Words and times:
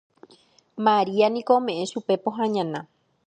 Maria 0.85 1.27
niko 1.31 1.51
ome'ẽ 1.59 1.89
chupe 1.91 2.13
pohã 2.23 2.45
ñana 2.55 2.79